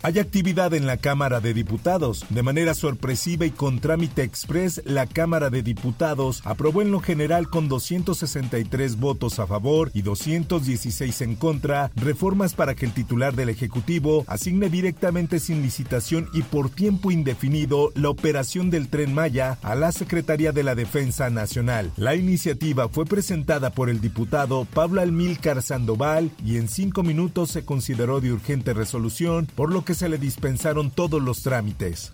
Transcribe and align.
Hay 0.00 0.20
actividad 0.20 0.74
en 0.74 0.86
la 0.86 0.96
Cámara 0.96 1.40
de 1.40 1.52
Diputados. 1.52 2.24
De 2.30 2.44
manera 2.44 2.74
sorpresiva 2.74 3.46
y 3.46 3.50
con 3.50 3.80
trámite 3.80 4.22
express, 4.22 4.80
la 4.84 5.06
Cámara 5.06 5.50
de 5.50 5.64
Diputados 5.64 6.40
aprobó 6.44 6.82
en 6.82 6.92
lo 6.92 7.00
general 7.00 7.48
con 7.48 7.68
263 7.68 9.00
votos 9.00 9.40
a 9.40 9.48
favor 9.48 9.90
y 9.94 10.02
216 10.02 11.20
en 11.22 11.34
contra 11.34 11.90
reformas 11.96 12.54
para 12.54 12.76
que 12.76 12.86
el 12.86 12.92
titular 12.92 13.34
del 13.34 13.48
Ejecutivo 13.48 14.24
asigne 14.28 14.68
directamente 14.68 15.40
sin 15.40 15.62
licitación 15.62 16.28
y 16.32 16.42
por 16.42 16.70
tiempo 16.70 17.10
indefinido 17.10 17.90
la 17.96 18.10
operación 18.10 18.70
del 18.70 18.88
tren 18.88 19.12
Maya 19.12 19.58
a 19.62 19.74
la 19.74 19.90
Secretaría 19.90 20.52
de 20.52 20.62
la 20.62 20.76
Defensa 20.76 21.28
Nacional. 21.28 21.90
La 21.96 22.14
iniciativa 22.14 22.88
fue 22.88 23.04
presentada 23.04 23.70
por 23.70 23.90
el 23.90 24.00
diputado 24.00 24.64
Pablo 24.72 25.00
Almilcar 25.00 25.60
Sandoval 25.60 26.30
y 26.44 26.56
en 26.56 26.68
cinco 26.68 27.02
minutos 27.02 27.50
se 27.50 27.64
consideró 27.64 28.20
de 28.20 28.32
urgente 28.32 28.74
resolución, 28.74 29.48
por 29.56 29.72
lo 29.72 29.84
que 29.84 29.87
se 29.94 30.08
le 30.08 30.18
dispensaron 30.18 30.90
todos 30.90 31.22
los 31.22 31.42
trámites. 31.42 32.12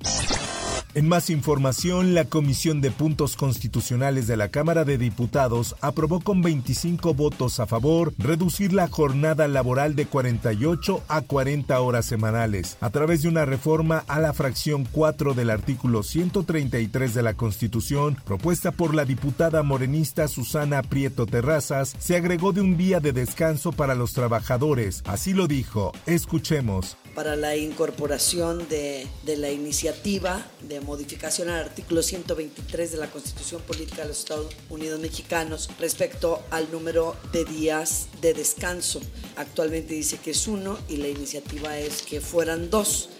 En 0.94 1.08
más 1.08 1.28
información, 1.28 2.14
la 2.14 2.24
Comisión 2.26 2.80
de 2.80 2.92
Puntos 2.92 3.34
Constitucionales 3.34 4.28
de 4.28 4.36
la 4.36 4.50
Cámara 4.50 4.84
de 4.84 4.96
Diputados 4.96 5.74
aprobó 5.80 6.20
con 6.20 6.40
25 6.40 7.14
votos 7.14 7.58
a 7.58 7.66
favor 7.66 8.14
reducir 8.16 8.72
la 8.72 8.86
jornada 8.86 9.48
laboral 9.48 9.96
de 9.96 10.06
48 10.06 11.02
a 11.08 11.22
40 11.22 11.80
horas 11.80 12.06
semanales 12.06 12.76
a 12.80 12.90
través 12.90 13.22
de 13.22 13.28
una 13.28 13.44
reforma 13.44 14.04
a 14.06 14.20
la 14.20 14.32
fracción 14.32 14.86
4 14.92 15.34
del 15.34 15.50
artículo 15.50 16.04
133 16.04 17.12
de 17.12 17.22
la 17.22 17.34
Constitución 17.34 18.16
propuesta 18.24 18.70
por 18.70 18.94
la 18.94 19.04
diputada 19.04 19.64
morenista 19.64 20.28
Susana 20.28 20.80
Prieto 20.82 21.26
Terrazas. 21.26 21.96
Se 21.98 22.14
agregó 22.14 22.52
de 22.52 22.60
un 22.60 22.76
día 22.76 23.00
de 23.00 23.12
descanso 23.12 23.72
para 23.72 23.96
los 23.96 24.12
trabajadores. 24.12 25.02
Así 25.06 25.34
lo 25.34 25.48
dijo. 25.48 25.90
Escuchemos 26.06 26.96
para 27.14 27.36
la 27.36 27.56
incorporación 27.56 28.68
de, 28.68 29.06
la 29.36 29.50
iniciativa 29.50 30.44
de 30.62 30.80
modificación 30.80 31.48
al 31.48 31.60
artículo 31.60 32.02
123 32.02 32.92
de 32.92 32.98
la 32.98 33.08
Constitución 33.08 33.62
Política 33.62 34.02
de 34.02 34.08
los 34.08 34.18
Estados 34.18 34.54
Unidos 34.68 35.00
Mexicanos 35.00 35.70
respecto 35.78 36.42
al 36.50 36.70
número 36.70 37.16
de 37.32 37.44
días 37.44 38.08
de 38.20 38.34
descanso. 38.34 39.00
Actualmente 39.36 39.94
dice 39.94 40.18
que 40.18 40.32
es 40.32 40.46
uno 40.48 40.78
y 40.88 40.96
la 40.96 41.08
iniciativa 41.08 41.78
es 41.78 42.02
que 42.02 42.20
fueran 42.20 42.70
dos. 42.70 43.10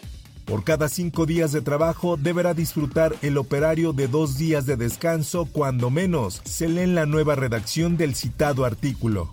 Por 0.45 0.63
cada 0.63 0.89
cinco 0.89 1.25
días 1.25 1.53
de 1.53 1.63
trabajo 1.63 2.19
deberá 2.19 2.53
disfrutar 2.53 3.15
el 3.23 3.39
operario 3.39 3.95
de 3.95 4.09
dos 4.09 4.37
días 4.37 4.67
de 4.67 4.77
descanso, 4.77 5.49
cuando 5.51 5.89
menos, 5.89 6.43
se 6.45 6.69
lee 6.69 6.83
en 6.83 6.95
la 6.95 7.07
nueva 7.07 7.35
redacción 7.35 7.97
del 7.97 8.15
citado 8.15 8.67
artículo. 8.67 9.31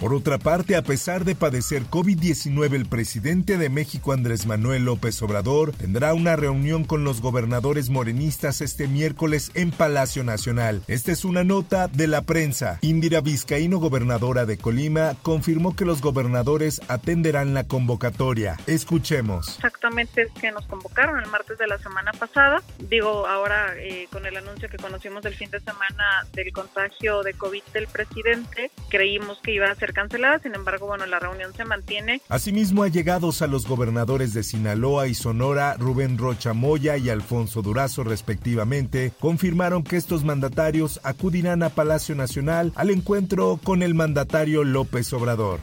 Por 0.00 0.14
otra 0.14 0.38
parte, 0.38 0.76
a 0.76 0.82
pesar 0.82 1.24
de 1.24 1.34
padecer 1.34 1.82
COVID-19, 1.82 2.72
el 2.74 2.86
presidente 2.86 3.58
de 3.58 3.68
México, 3.68 4.12
Andrés 4.12 4.46
Manuel 4.46 4.84
López 4.84 5.20
Obrador, 5.22 5.72
tendrá 5.72 6.14
una 6.14 6.36
reunión 6.36 6.84
con 6.84 7.02
los 7.02 7.20
gobernadores 7.20 7.90
morenistas 7.90 8.60
este 8.60 8.86
miércoles 8.86 9.50
en 9.54 9.72
Palacio 9.72 10.22
Nacional. 10.22 10.82
Esta 10.86 11.10
es 11.10 11.24
una 11.24 11.42
nota 11.42 11.88
de 11.88 12.06
la 12.06 12.22
prensa. 12.22 12.78
Indira 12.80 13.20
Vizcaíno, 13.20 13.78
gobernadora 13.78 14.46
de 14.46 14.56
Colima, 14.56 15.16
confirmó 15.22 15.74
que 15.74 15.84
los 15.84 16.00
gobernadores 16.00 16.80
atenderán 16.86 17.52
la 17.52 17.64
convocatoria. 17.64 18.56
Escuchemos. 18.68 19.56
Exactamente 19.56 20.22
es 20.22 20.32
que 20.40 20.52
nos 20.52 20.64
convocaron 20.66 21.18
el 21.18 21.26
martes 21.26 21.58
de 21.58 21.66
la 21.66 21.78
semana 21.78 22.12
pasada. 22.12 22.62
Digo, 22.88 23.26
ahora 23.26 23.74
eh, 23.76 24.06
con 24.12 24.24
el 24.26 24.36
anuncio 24.36 24.68
que 24.68 24.76
conocimos 24.76 25.24
del 25.24 25.34
fin 25.34 25.50
de 25.50 25.58
semana 25.58 26.24
del 26.34 26.52
contagio 26.52 27.24
de 27.24 27.34
COVID 27.34 27.64
del 27.74 27.88
presidente, 27.88 28.70
creímos 28.88 29.40
que 29.42 29.54
iba 29.54 29.68
a 29.68 29.74
ser 29.74 29.87
cancelada, 29.92 30.38
sin 30.40 30.54
embargo, 30.54 30.86
bueno, 30.86 31.06
la 31.06 31.18
reunión 31.18 31.52
se 31.54 31.64
mantiene. 31.64 32.20
Asimismo, 32.28 32.82
allegados 32.82 33.42
a 33.42 33.46
los 33.46 33.66
gobernadores 33.66 34.34
de 34.34 34.42
Sinaloa 34.42 35.06
y 35.06 35.14
Sonora, 35.14 35.74
Rubén 35.78 36.18
Rocha 36.18 36.52
Moya 36.52 36.96
y 36.96 37.10
Alfonso 37.10 37.62
Durazo, 37.62 38.04
respectivamente, 38.04 39.12
confirmaron 39.20 39.84
que 39.84 39.96
estos 39.96 40.24
mandatarios 40.24 41.00
acudirán 41.02 41.62
a 41.62 41.70
Palacio 41.70 42.14
Nacional 42.14 42.72
al 42.74 42.90
encuentro 42.90 43.60
con 43.62 43.82
el 43.82 43.94
mandatario 43.94 44.64
López 44.64 45.12
Obrador. 45.12 45.60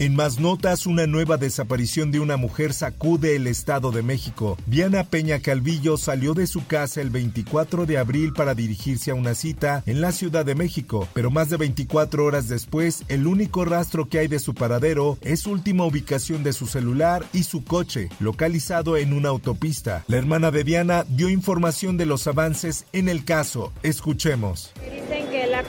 En 0.00 0.16
más 0.16 0.40
notas, 0.40 0.86
una 0.86 1.06
nueva 1.06 1.36
desaparición 1.36 2.10
de 2.10 2.20
una 2.20 2.38
mujer 2.38 2.72
sacude 2.72 3.36
el 3.36 3.46
Estado 3.46 3.92
de 3.92 4.02
México. 4.02 4.56
Diana 4.64 5.04
Peña 5.04 5.40
Calvillo 5.40 5.98
salió 5.98 6.32
de 6.32 6.46
su 6.46 6.66
casa 6.66 7.02
el 7.02 7.10
24 7.10 7.84
de 7.84 7.98
abril 7.98 8.32
para 8.32 8.54
dirigirse 8.54 9.10
a 9.10 9.14
una 9.14 9.34
cita 9.34 9.82
en 9.84 10.00
la 10.00 10.12
Ciudad 10.12 10.46
de 10.46 10.54
México, 10.54 11.06
pero 11.12 11.30
más 11.30 11.50
de 11.50 11.58
24 11.58 12.24
horas 12.24 12.48
después, 12.48 13.04
el 13.08 13.26
único 13.26 13.66
rastro 13.66 14.08
que 14.08 14.20
hay 14.20 14.26
de 14.26 14.38
su 14.38 14.54
paradero 14.54 15.18
es 15.20 15.40
su 15.40 15.50
última 15.50 15.84
ubicación 15.84 16.42
de 16.42 16.54
su 16.54 16.66
celular 16.66 17.26
y 17.34 17.42
su 17.42 17.62
coche, 17.62 18.08
localizado 18.20 18.96
en 18.96 19.12
una 19.12 19.28
autopista. 19.28 20.04
La 20.08 20.16
hermana 20.16 20.50
de 20.50 20.64
Diana 20.64 21.04
dio 21.10 21.28
información 21.28 21.98
de 21.98 22.06
los 22.06 22.26
avances 22.26 22.86
en 22.94 23.10
el 23.10 23.26
caso. 23.26 23.70
Escuchemos. 23.82 24.72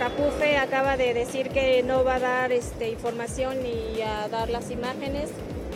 Capufe 0.02 0.58
acaba 0.58 0.98
de 0.98 1.14
decir 1.14 1.50
que 1.50 1.84
no 1.84 2.04
va 2.04 2.16
a 2.16 2.20
dar 2.20 2.52
este, 2.52 2.90
información 2.90 3.62
ni 3.62 4.02
a 4.02 4.28
dar 4.30 4.50
las 4.50 4.72
imágenes, 4.72 5.30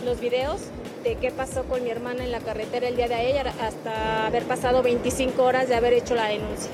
los 0.04 0.20
videos 0.20 0.62
de 1.04 1.16
qué 1.18 1.30
pasó 1.30 1.66
con 1.66 1.84
mi 1.84 1.92
hermana 1.92 2.24
en 2.24 2.32
la 2.32 2.40
carretera 2.40 2.88
el 2.88 2.96
día 2.96 3.08
de 3.08 3.14
ayer 3.14 3.48
hasta 3.48 4.26
haber 4.26 4.46
pasado 4.46 4.82
25 4.82 5.44
horas 5.44 5.70
de 5.70 5.76
haber 5.76 5.94
hecho 5.94 6.16
la 6.16 6.26
denuncia. 6.26 6.72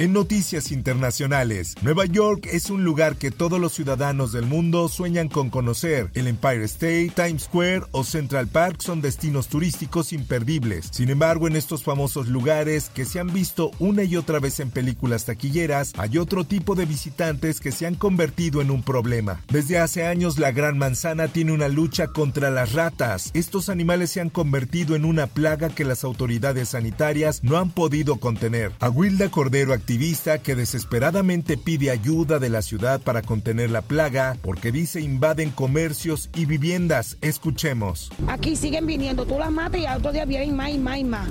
En 0.00 0.14
noticias 0.14 0.72
internacionales, 0.72 1.74
Nueva 1.82 2.06
York 2.06 2.48
es 2.50 2.70
un 2.70 2.84
lugar 2.84 3.16
que 3.16 3.30
todos 3.30 3.60
los 3.60 3.74
ciudadanos 3.74 4.32
del 4.32 4.46
mundo 4.46 4.88
sueñan 4.88 5.28
con 5.28 5.50
conocer. 5.50 6.08
El 6.14 6.26
Empire 6.26 6.64
State, 6.64 7.12
Times 7.14 7.42
Square 7.42 7.82
o 7.90 8.02
Central 8.02 8.48
Park 8.48 8.80
son 8.80 9.02
destinos 9.02 9.48
turísticos 9.48 10.14
imperdibles. 10.14 10.88
Sin 10.90 11.10
embargo, 11.10 11.48
en 11.48 11.54
estos 11.54 11.84
famosos 11.84 12.28
lugares 12.28 12.90
que 12.94 13.04
se 13.04 13.20
han 13.20 13.30
visto 13.30 13.72
una 13.78 14.02
y 14.02 14.16
otra 14.16 14.38
vez 14.38 14.58
en 14.60 14.70
películas 14.70 15.26
taquilleras, 15.26 15.92
hay 15.98 16.16
otro 16.16 16.44
tipo 16.44 16.74
de 16.74 16.86
visitantes 16.86 17.60
que 17.60 17.70
se 17.70 17.86
han 17.86 17.94
convertido 17.94 18.62
en 18.62 18.70
un 18.70 18.82
problema. 18.82 19.42
Desde 19.52 19.80
hace 19.80 20.06
años 20.06 20.38
la 20.38 20.50
Gran 20.50 20.78
Manzana 20.78 21.28
tiene 21.28 21.52
una 21.52 21.68
lucha 21.68 22.06
contra 22.06 22.50
las 22.50 22.72
ratas. 22.72 23.30
Estos 23.34 23.68
animales 23.68 24.08
se 24.08 24.22
han 24.22 24.30
convertido 24.30 24.96
en 24.96 25.04
una 25.04 25.26
plaga 25.26 25.68
que 25.68 25.84
las 25.84 26.04
autoridades 26.04 26.70
sanitarias 26.70 27.44
no 27.44 27.58
han 27.58 27.68
podido 27.70 28.16
contener. 28.16 28.72
Aguilda 28.80 29.30
Cordero, 29.30 29.74
activista 29.90 30.38
que 30.40 30.54
desesperadamente 30.54 31.56
pide 31.56 31.90
ayuda 31.90 32.38
de 32.38 32.48
la 32.48 32.62
ciudad 32.62 33.00
para 33.00 33.22
contener 33.22 33.70
la 33.70 33.82
plaga 33.82 34.36
porque 34.40 34.70
dice 34.70 35.00
invaden 35.00 35.50
comercios 35.50 36.30
y 36.32 36.44
viviendas. 36.44 37.16
Escuchemos. 37.22 38.12
Aquí 38.28 38.54
siguen 38.54 38.86
viniendo, 38.86 39.26
tú 39.26 39.36
las 39.36 39.50
matas 39.50 39.80
y 39.80 39.86
al 39.86 39.98
otro 39.98 40.12
día 40.12 40.26
vienen 40.26 40.54
más 40.54 40.70
y 40.70 40.78
más 40.78 40.98
y 40.98 41.04
más. 41.04 41.28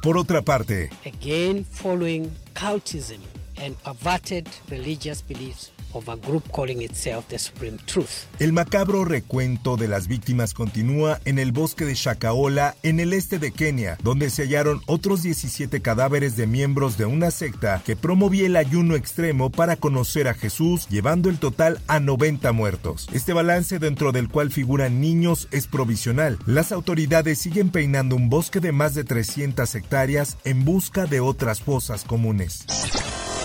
Por 0.00 0.16
otra 0.16 0.40
parte, 0.40 0.88
again 1.04 1.66
following 1.66 2.30
cultism 2.54 3.20
and 3.62 3.76
perverted 3.82 4.48
religious 4.70 5.22
beliefs 5.22 5.73
of 5.94 6.08
a 6.08 6.16
group 6.16 6.50
calling 6.52 6.82
itself 6.82 7.26
the 7.28 7.38
Supreme 7.38 7.78
Truth. 7.86 8.26
El 8.38 8.52
macabro 8.52 9.04
recuento 9.04 9.76
de 9.76 9.88
las 9.88 10.08
víctimas 10.08 10.54
continúa 10.54 11.20
en 11.24 11.38
el 11.38 11.52
bosque 11.52 11.84
de 11.84 11.94
Shakaola, 11.94 12.76
en 12.82 13.00
el 13.00 13.12
este 13.12 13.38
de 13.38 13.52
Kenia, 13.52 13.96
donde 14.02 14.30
se 14.30 14.42
hallaron 14.42 14.80
otros 14.86 15.22
17 15.22 15.80
cadáveres 15.80 16.36
de 16.36 16.46
miembros 16.46 16.98
de 16.98 17.06
una 17.06 17.30
secta 17.30 17.82
que 17.84 17.96
promovía 17.96 18.46
el 18.46 18.56
ayuno 18.56 18.94
extremo 18.94 19.50
para 19.50 19.76
conocer 19.76 20.28
a 20.28 20.34
Jesús, 20.34 20.88
llevando 20.88 21.30
el 21.30 21.38
total 21.38 21.80
a 21.86 22.00
90 22.00 22.52
muertos. 22.52 23.08
Este 23.12 23.32
balance 23.32 23.78
dentro 23.78 24.12
del 24.12 24.28
cual 24.28 24.50
figuran 24.50 25.00
niños 25.00 25.48
es 25.50 25.66
provisional. 25.66 26.38
Las 26.46 26.72
autoridades 26.72 27.38
siguen 27.38 27.70
peinando 27.70 28.16
un 28.16 28.28
bosque 28.28 28.60
de 28.60 28.72
más 28.72 28.94
de 28.94 29.04
300 29.04 29.74
hectáreas 29.74 30.36
en 30.44 30.64
busca 30.64 31.06
de 31.06 31.20
otras 31.20 31.60
fosas 31.60 32.04
comunes. 32.04 32.66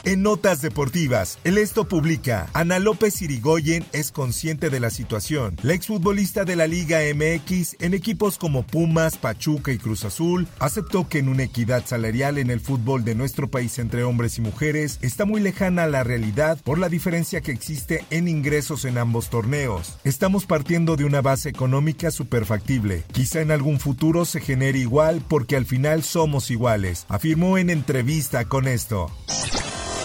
En 0.10 0.24
notas 0.24 0.64
deportivas, 0.64 1.38
el 1.44 1.60
Esto 1.60 1.88
publica, 1.88 2.50
Ana 2.54 2.80
López 2.80 3.22
Irigoyen 3.22 3.86
es 3.94 4.12
consciente 4.12 4.72
de 4.72 4.80
la 4.80 4.90
situación. 4.90 5.56
La 5.62 5.76
exfutbolista 5.76 6.46
de 6.46 6.56
la 6.56 6.66
Liga 6.66 7.02
MX 7.14 7.76
en 7.80 7.94
equipos 7.94 8.40
como 8.40 8.66
Pumas, 8.66 9.18
Pachuca 9.18 9.72
y 9.72 9.78
Cruz 9.78 10.06
Azul 10.06 10.48
aceptó 10.58 11.08
que 11.08 11.20
en 11.20 11.30
una 11.30 11.44
equidad 11.44 11.86
salarial 11.86 12.40
en 12.40 12.50
el 12.50 12.60
fútbol 12.60 13.04
de 13.04 13.14
nuestro 13.14 13.52
país 13.52 13.78
entre 13.78 14.04
hombres 14.04 14.40
y 14.40 14.42
mujeres 14.42 14.98
está 15.04 15.26
muy 15.26 15.42
lejana 15.42 15.84
a 15.84 15.88
la 15.88 16.04
realidad 16.04 16.58
por 16.64 16.80
la 16.80 16.90
diferencia 16.90 17.42
que 17.42 17.52
existe 17.52 18.04
en 18.10 18.28
ingresos 18.28 18.86
en 18.86 18.98
ambos 18.98 19.30
torneos. 19.30 20.00
Estamos 20.04 20.48
partiendo 20.48 20.96
de 20.96 21.06
una 21.06 21.22
base 21.22 21.50
económica 21.50 22.10
superfactible. 22.10 23.04
Quizá 23.12 23.42
en 23.42 23.52
algún 23.52 23.80
futuro 23.80 24.26
se 24.26 24.42
genere 24.42 24.80
igual 24.80 25.22
porque 25.28 25.56
al 25.56 25.68
final 25.68 26.02
somos 26.02 26.50
iguales, 26.50 27.06
afirmó 27.10 27.60
en 27.60 27.70
entrevista 27.70 28.46
con 28.46 28.68
esto. 28.68 29.12